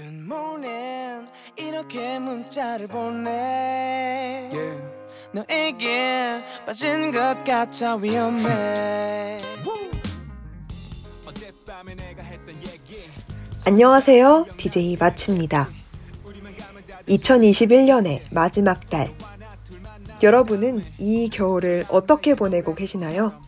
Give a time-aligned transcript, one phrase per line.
[0.00, 4.48] 굿모닝 이렇게 문자를 보내
[5.32, 9.38] 너에게 빠진 것 같아 위험해
[13.66, 14.46] 안녕하세요.
[14.56, 15.68] DJ 마치입니다.
[17.06, 19.14] 2021년의 마지막 달.
[20.22, 23.38] 여러분은 이 겨울을 어떻게 보내고 계시나요?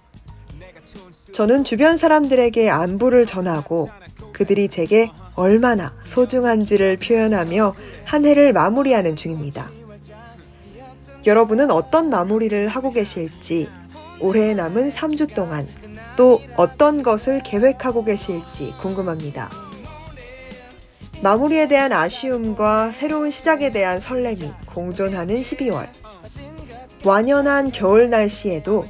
[1.32, 3.88] 저는 주변 사람들에게 안부를 전하고
[4.34, 5.10] 그들이 제게
[5.42, 7.74] 얼마나 소중한지를 표현하며
[8.04, 9.68] 한 해를 마무리하는 중입니다.
[11.26, 13.68] 여러분은 어떤 마무리를 하고 계실지,
[14.20, 15.66] 올해 남은 3주 동안
[16.16, 19.50] 또 어떤 것을 계획하고 계실지 궁금합니다.
[21.22, 25.88] 마무리에 대한 아쉬움과 새로운 시작에 대한 설렘이 공존하는 12월.
[27.04, 28.86] 완연한 겨울 날씨에도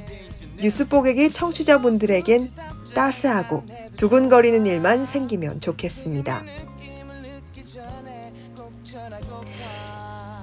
[0.59, 2.51] 뉴스 뽀개기 청취자분들에겐
[2.93, 3.63] 따스하고
[4.03, 6.43] 두근거리는 일만 생기면 좋겠습니다.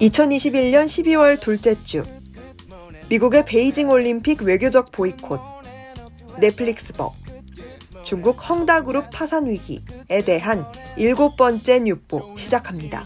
[0.01, 2.03] 2021년 12월 둘째 주.
[3.09, 5.39] 미국의 베이징 올림픽 외교적 보이콧.
[6.39, 7.13] 넷플릭스법.
[8.03, 10.65] 중국 헝다그룹 파산 위기에 대한
[10.97, 13.05] 일곱 번째 뉴보 시작합니다.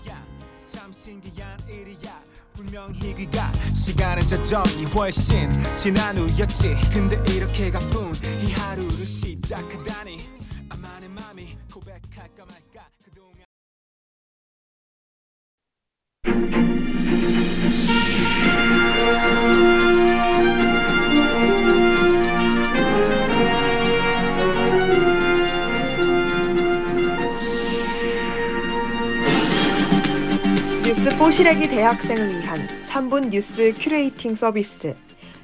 [30.83, 34.95] 뉴스 뽀시래기 대학생을 위한 3분 뉴스 curating 서비스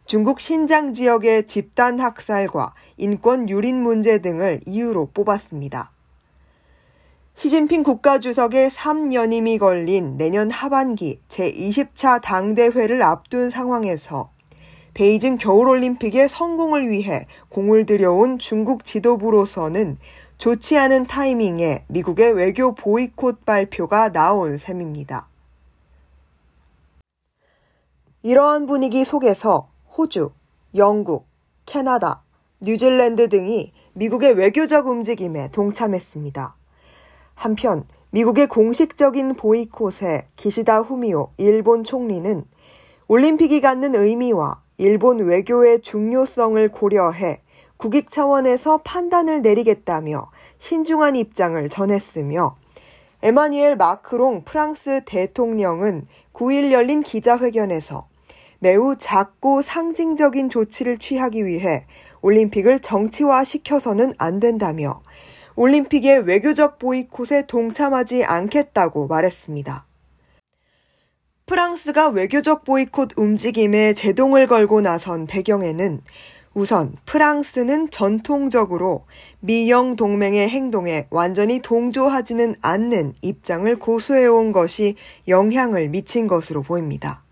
[0.06, 5.92] 중국 신장 지역의 집단 학살과 인권 유린 문제 등을 이유로 뽑았습니다.
[7.36, 14.32] 시진핑 국가주석의 3년임이 걸린 내년 하반기 제20차 당대회를 앞둔 상황에서
[14.98, 20.00] 베이징 겨울올림픽의 성공을 위해 공을 들여온 중국 지도부로서는
[20.40, 25.30] 좋지 않은 타이밍에 미국의 외교 보이콧 발표가 나온 셈입니다.
[28.24, 30.32] 이러한 분위기 속에서 호주,
[30.74, 31.28] 영국,
[31.68, 32.24] 캐나다,
[32.60, 36.56] 뉴질랜드 등이 미국의 외교적 움직임에 동참했습니다.
[37.36, 42.44] 한편 미국의 공식적인 보이콧에 기시다 후미오 일본 총리는
[43.08, 47.42] 올림픽이 갖는 의미와 일본 외교의 중요성을 고려해
[47.78, 50.30] 국익 차원에서 판단을 내리겠다며
[50.60, 52.56] 신중한 입장을 전했으며
[53.24, 58.08] 에마니엘 마크롱 프랑스 대통령은 9일 열린 기자회견에서
[58.60, 61.86] 매우 작고 상징적인 조치를 취하기 위해
[62.22, 65.02] 올림픽을 정치화 시켜서는 안 된다며
[65.56, 69.87] 올림픽의 외교적 보이콧에 동참하지 않겠다고 말했습니다.
[71.48, 76.02] 프랑스가 외교적 보이콧 움직임에 제동을 걸고 나선 배경에는
[76.54, 79.06] 우선 프랑스는 전통적으로
[79.40, 84.96] 미영 동맹의 행동에 완전히 동조하지는 않는 입장을 고수해온 것이
[85.30, 87.24] 영향을 미친 것으로 보입니다.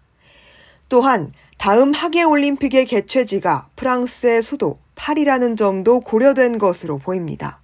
[0.87, 7.59] 또한 다음 하계 올림픽의 개최지가 프랑스의 수도 파리라는 점도 고려된 것으로 보입니다.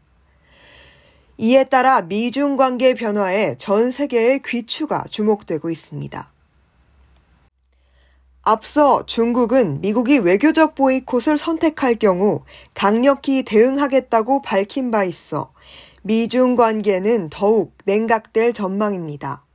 [1.37, 6.33] 이에 따라 미중 관계 변화에 전 세계의 귀추가 주목되고 있습니다.
[8.51, 12.41] 앞서 중국은 미국이 외교적 보이콧을 선택할 경우
[12.73, 15.53] 강력히 대응하겠다고 밝힌 바 있어
[16.01, 19.45] 미중 관계는 더욱 냉각될 전망입니다.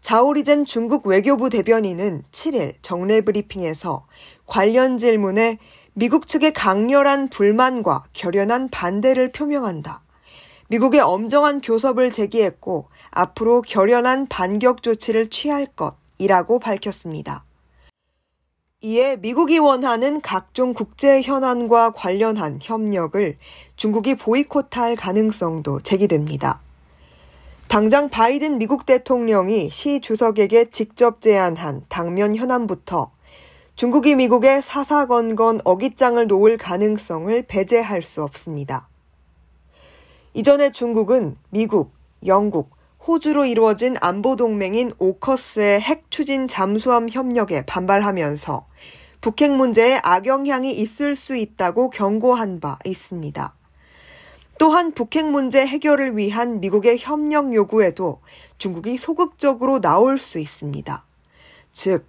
[0.00, 4.06] 자오리젠 중국 외교부 대변인은 7일 정례 브리핑에서
[4.46, 5.58] 관련 질문에
[5.92, 10.02] 미국 측의 강렬한 불만과 결연한 반대를 표명한다.
[10.68, 17.44] 미국의 엄정한 교섭을 제기했고 앞으로 결연한 반격 조치를 취할 것이라고 밝혔습니다.
[18.80, 23.36] 이에 미국이 원하는 각종 국제 현안과 관련한 협력을
[23.74, 26.62] 중국이 보이콧할 가능성도 제기됩니다.
[27.66, 33.10] 당장 바이든 미국 대통령이 시 주석에게 직접 제안한 당면 현안부터
[33.74, 38.88] 중국이 미국의 사사건건 어깃장을 놓을 가능성을 배제할 수 없습니다.
[40.34, 41.90] 이전에 중국은 미국,
[42.26, 42.70] 영국,
[43.08, 48.66] 호주로 이루어진 안보 동맹인 오커스의 핵 추진 잠수함 협력에 반발하면서
[49.22, 53.54] 북핵 문제에 악영향이 있을 수 있다고 경고한 바 있습니다.
[54.58, 58.20] 또한 북핵 문제 해결을 위한 미국의 협력 요구에도
[58.58, 61.06] 중국이 소극적으로 나올 수 있습니다.
[61.72, 62.04] 즉,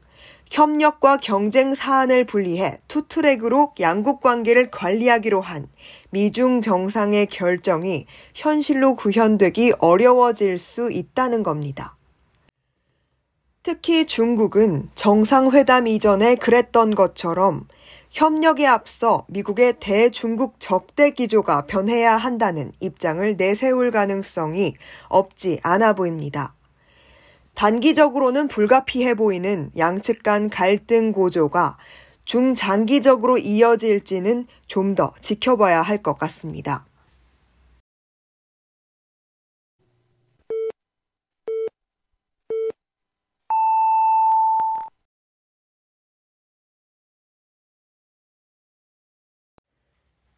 [0.50, 5.68] 협력과 경쟁 사안을 분리해 투트랙으로 양국 관계를 관리하기로 한
[6.10, 11.96] 미중 정상의 결정이 현실로 구현되기 어려워질 수 있다는 겁니다.
[13.62, 17.68] 특히 중국은 정상회담 이전에 그랬던 것처럼
[18.10, 24.74] 협력에 앞서 미국의 대중국 적대 기조가 변해야 한다는 입장을 내세울 가능성이
[25.10, 26.56] 없지 않아 보입니다.
[27.60, 31.78] 단기적으로는 불가피해 보이는 양측 간 갈등 고조가
[32.24, 36.86] 중장기적으로 이어질지는 좀 더 지켜봐야 할 것 같습니다.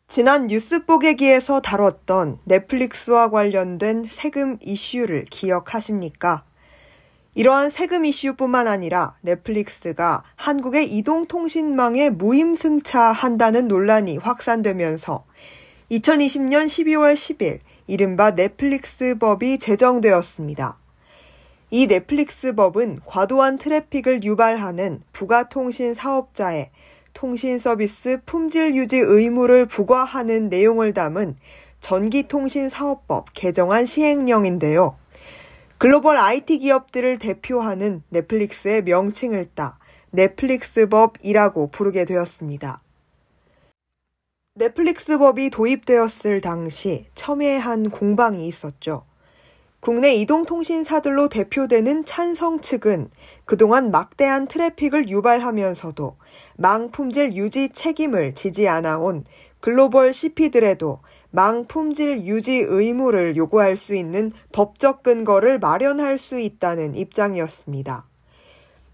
[0.08, 6.46] 지난 뉴스 뽀개기에서 다뤘던 넷플릭스와 관련된 세금 이슈를 기억하십니까?
[7.34, 15.24] 이러한 세금 이슈뿐만 아니라 넷플릭스가 한국의 이동통신망에 무임승차한다는 논란이 확산되면서
[15.92, 20.78] 2020년 12월 10일 이른바 넷플릭스 법이 제정되었습니다.
[21.70, 26.70] 이 넷플릭스 법은 과도한 트래픽을 유발하는 부가통신 사업자의
[27.14, 31.38] 통신 서비스 품질 유지 의무를 부과하는 내용을 담은
[31.80, 35.01] 전기통신사업법 개정안 시행령인데요.
[35.82, 39.80] 글로벌 IT 기업들을 대표하는 넷플릭스의 명칭을 따
[40.12, 42.84] 넷플릭스법이라고 부르게 되었습니다.
[44.54, 49.06] 넷플릭스법이 도입되었을 당시 첨예한 공방이 있었죠.
[49.80, 53.10] 국내 이동통신사들로 대표되는 찬성 측은
[53.46, 56.16] 그동안 막대한 트래픽을 유발하면서도
[56.58, 59.26] 망품질 유지 책임을 지지 않아온
[59.60, 61.00] 글로벌 CP들에도
[61.32, 68.06] 망품질 유지 의무를 요구할 수 있는 법적 근거를 마련할 수 있다는 입장이었습니다.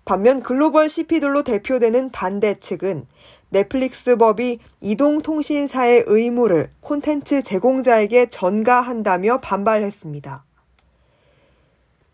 [0.06, 3.08] 반면 글로벌 CP들로 대표되는 반대 측은
[3.50, 10.46] 넷플릭스 법이 이동통신사의 의무를 콘텐츠 제공자에게 전가한다며 반발했습니다.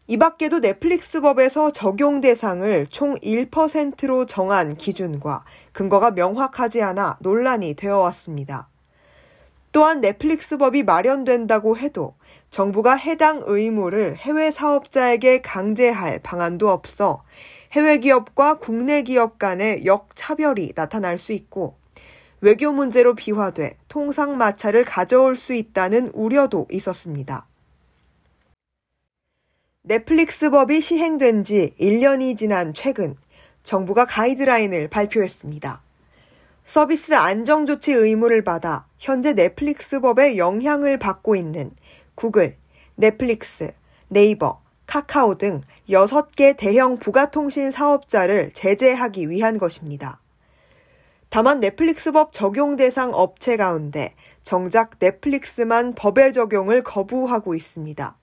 [0.07, 7.99] 이 밖에도 넷플릭스 법에서 적용 대상을 총 1%로 정한 기준과 근거가 명확하지 않아 논란이 되어
[7.99, 8.69] 왔습니다.
[9.73, 12.13] 또한 넷플릭스 법이 마련된다고 해도
[12.51, 17.23] 정부가 해당 의무를 해외 사업자에게 강제할 방안도 없어
[17.71, 21.75] 해외 기업과 국내 기업 간의 역차별이 나타날 수 있고
[22.39, 27.47] 외교 문제로 비화돼 통상 마찰을 가져올 수 있다는 우려도 있었습니다.
[29.81, 33.15] 넷플릭스 법이 시행된 지 1년이 지난 최근
[33.63, 35.81] 정부가 가이드라인을 발표했습니다.
[36.65, 41.72] 서비스 안정 조치 의무를 받아 현재 넷플릭스 법에 영향을 받고 있는
[42.15, 42.55] 구글,
[42.96, 43.74] 넷플릭스,
[44.08, 50.22] 네이버, 카카오 등 6개 대형 부가통신 사업자를 제재하기 위한 것입니다.
[51.29, 58.15] 다만 넷플릭스법 적용 대상 업체 가운데 정작 넷플릭스만 법의 적용을 거부하고 있습니다.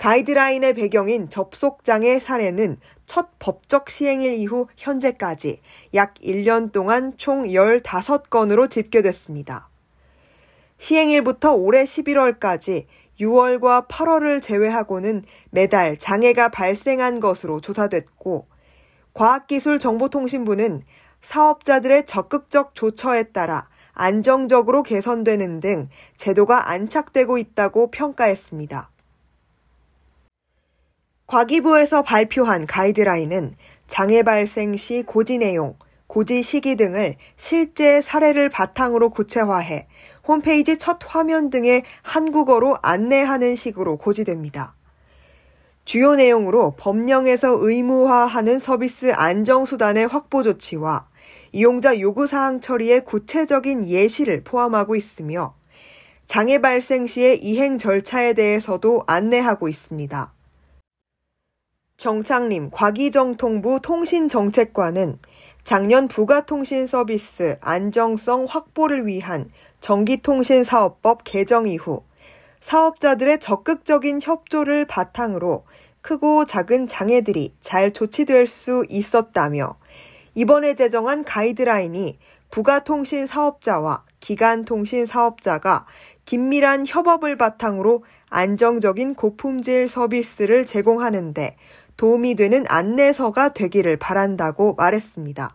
[0.00, 5.60] 가이드라인의 배경인 접속장애 사례는 첫 법적 시행일 이후 현재까지
[5.92, 9.68] 약 1년 동안 총 15건으로 집계됐습니다.
[10.78, 12.86] 시행일부터 올해 11월까지
[13.20, 18.46] 6월과 8월을 제외하고는 매달 장애가 발생한 것으로 조사됐고,
[19.12, 20.82] 과학기술정보통신부는
[21.20, 28.90] 사업자들의 적극적 조처에 따라 안정적으로 개선되는 등 제도가 안착되고 있다고 평가했습니다.
[31.30, 33.54] 과기부에서 발표한 가이드라인은
[33.86, 35.76] 장애 발생 시 고지 내용,
[36.08, 39.86] 고지 시기 등을 실제 사례를 바탕으로 구체화해
[40.26, 44.74] 홈페이지 첫 화면 등에 한국어로 안내하는 식으로 고지됩니다.
[45.84, 51.06] 주요 내용으로 법령에서 의무화하는 서비스 안정수단의 확보 조치와
[51.52, 55.54] 이용자 요구사항 처리의 구체적인 예시를 포함하고 있으며
[56.26, 60.32] 장애 발생 시의 이행 절차에 대해서도 안내하고 있습니다.
[62.00, 65.18] 정창림 과기정통부 통신정책관은
[65.64, 69.50] 작년 부가통신 서비스 안정성 확보를 위한
[69.82, 72.02] 전기통신사업법 개정 이후
[72.62, 75.64] 사업자들의 적극적인 협조를 바탕으로
[76.00, 79.76] 크고 작은 장애들이 잘 조치될 수 있었다며
[80.34, 82.18] 이번에 제정한 가이드라인이
[82.50, 85.84] 부가통신 사업자와 기간통신 사업자가
[86.24, 91.56] 긴밀한 협업을 바탕으로 안정적인 고품질 서비스를 제공하는데
[92.00, 95.54] 도움이 되는 안내서가 되기를 바란다고 말했습니다.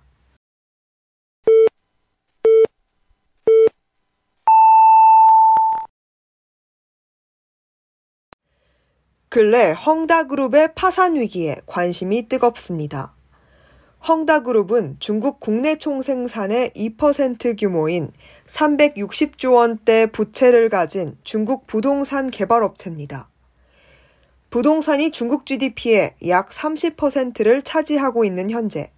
[9.29, 13.15] 근래 헝다그룹의 파산 위기에 관심이 뜨겁습니다.
[14.07, 18.11] 헝다그룹은 중국 국내 총생산의 2% 규모인
[18.45, 23.31] 360조 원대 부채를 가진 중국 부동산 개발업체입니다.
[24.49, 28.91] 부동산이 중국 GDP의 약 30%를 차지하고 있는 현재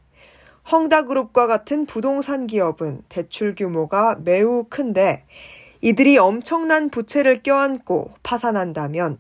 [0.72, 5.26] 헝다그룹과 같은 부동산 기업은 대출 규모가 매우 큰데
[5.82, 9.20] 이들이 엄청난 부채를 껴안고 파산한다면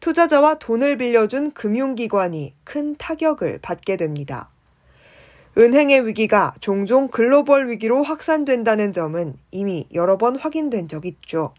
[0.00, 4.50] 투자자와 돈을 빌려준 금융기관이 큰 타격을 받게 됩니다.
[5.58, 11.54] 은행의 위기가 종종 글로벌 위기로 확산된다는 점은 이미 여러 번 확인된 적 있죠.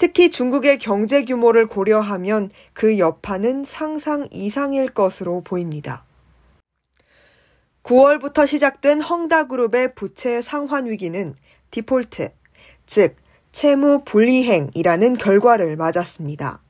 [0.00, 6.06] 특히 중국의 경제 규모를 고려하면 그 여파는 상상 이상일 것으로 보입니다.
[7.82, 11.34] 9월부터 시작된 헝다그룹의 부채 상환 위기는
[11.70, 12.30] 디폴트,
[12.86, 13.14] 즉
[13.52, 16.62] 채무 불이행이라는 결과를 맞았습니다.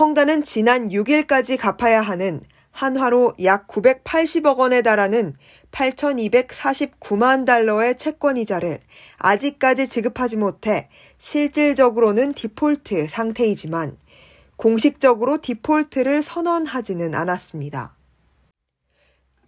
[0.00, 2.40] 헝다는 지난 6일까지 갚아야 하는
[2.72, 5.34] 한화로 약 980억 원에 달하는
[5.70, 8.80] 8,249만 달러의 채권 이자를
[9.18, 10.88] 아직까지 지급하지 못해
[11.18, 13.96] 실질적으로는 디폴트 상태이지만
[14.56, 17.96] 공식적으로 디폴트를 선언하지는 않았습니다.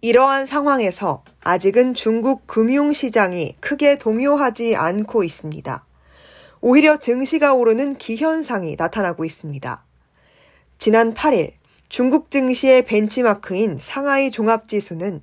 [0.01, 5.85] 이러한 상황에서 아직은 중국 금융시장이 크게 동요하지 않고 있습니다.
[6.61, 9.85] 오히려 증시가 오르는 기현상이 나타나고 있습니다.
[10.77, 11.53] 지난 8일
[11.95, 15.21] 중국 증시의 벤치마크인 상하이 종합지수는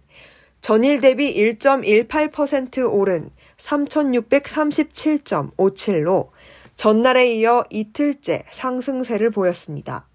[0.62, 6.30] 전일 대비 1.18% 오른 3,637.57로
[6.74, 10.08] 전날에 이어 이틀째 상승세를 보였습니다.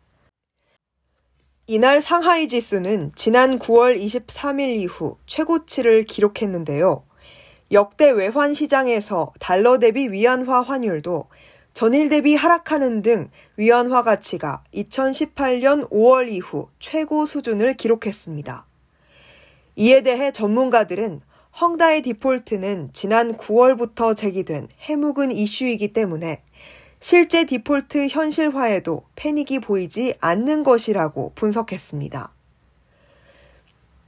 [1.68, 7.06] 이날 상하이 지수는 지난 9월 23일 이후 최고치를 기록했는데요.
[7.72, 11.26] 역대 외환 시장에서 달러 대비 위안화 환율도
[11.78, 18.66] 전일 대비 하락하는 등 위안화 가치가 2018년 5월 이후 최고 수준을 기록했습니다.
[19.76, 21.22] 이에 대해 전문가들은
[21.62, 26.42] 헝다의 디폴트는 지난 9월부터 제기된 해묵은 이슈이기 때문에
[27.00, 32.34] 실제 디폴트 현실화에도 패닉이 보이지 않는 것이라고 분석했습니다.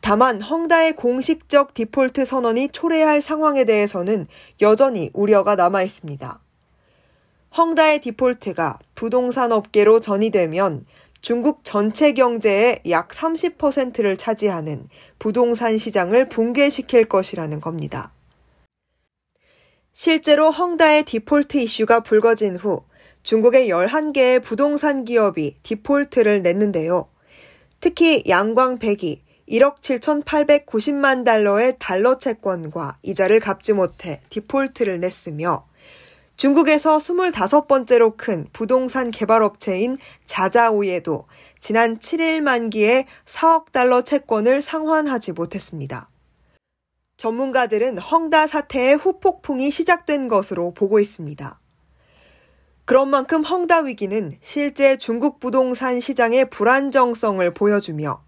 [0.01, 4.25] 다만 헝다의 공식적 디폴트 선언이 초래할 상황에 대해서는
[4.59, 6.41] 여전히 우려가 남아 있습니다.
[7.57, 10.85] 헝다의 디폴트가 부동산 업계로 전이되면
[11.21, 14.87] 중국 전체 경제의 약 30%를 차지하는
[15.17, 18.13] 부동산 시장을 붕괴시킬 것이라는 겁니다.
[19.91, 22.83] 실제로 헝다의 디폴트 이슈가 불거진 후
[23.23, 27.09] 중국의 11개의 부동산 기업이 디폴트를 냈는데요.
[27.81, 35.65] 특히 양광백이 1억 7,890만 달러의 달러 채권과 이자를 갚지 못해 디폴트를 냈으며
[36.39, 41.25] 중국에서 25번째로 큰 부동산 개발업체인 자자오에도
[41.59, 46.09] 지난 7일 만기에 4억 달러 채권을 상환하지 못했습니다.
[47.17, 51.59] 전문가들은 헝다 사태의 후폭풍이 시작된 것으로 보고 있습니다.
[52.85, 58.23] 그런 만큼 헝다 위기는 실제 중국 부동산 시장의 불안정성을 보여주며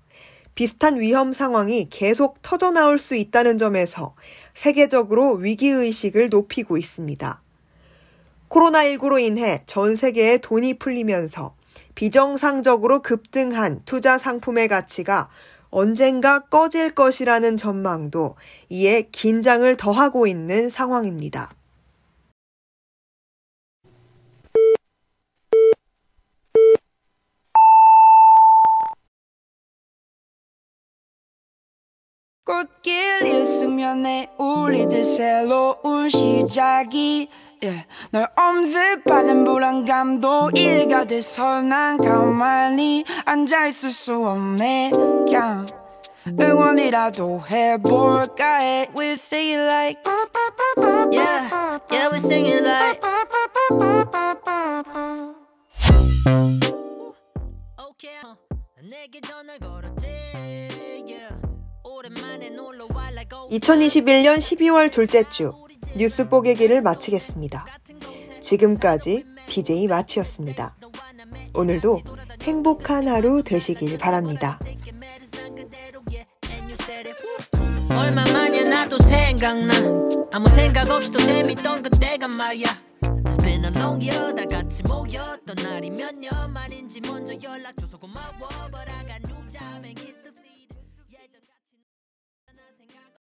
[0.54, 4.16] 비슷한 위험 상황이 계속 터져나올 수 있다는 점에서
[4.54, 7.42] 세계적으로 위기의식을 높이고 있습니다.
[8.52, 11.56] 코로나19로 인해 전 세계에 돈이 풀리면서
[11.96, 15.30] 비정상적으로 급등한 투자 상품의 가치가
[15.70, 18.36] 언젠가 꺼질 것이라는 전망도
[18.70, 21.52] 이에 긴장을 더하고 있는 상황입니다.
[32.44, 37.30] 꽃길 일승면에 우리들 새로운 시작이
[37.62, 37.86] yeah.
[38.12, 45.66] 널 엄습하는 불안감도 일가 돼서 난 가만히 앉아있을 수 없네 그냥
[46.28, 50.00] 응원이라도 해볼까 해 We say it like
[51.12, 53.02] Yeah, yeah, we sing it like.
[57.78, 58.36] Okay, uh,
[58.82, 60.08] 내게 전화를 걸었지.
[61.06, 61.36] Yeah,
[61.84, 63.50] 오랜만에 놀러 와 like oh.
[63.50, 65.52] 2021년 12월 둘째 주
[65.96, 67.66] 뉴스 뽀개기를 마치겠습니다.
[68.42, 70.76] 지금까지 DJ 마치였습니다.
[71.54, 72.02] 오늘도
[72.42, 74.60] 행복한 하루 되시길 바랍니다.
[77.90, 79.74] 얼마만이야 나도 생각나
[80.32, 82.64] 아무 생각 없이도 재밌던 그때가 말야
[83.28, 88.50] Spin a long year 다 같이 모였던 날이 몇 년 만인지 먼저 연락 줘서 고마워
[88.72, 89.31] But I got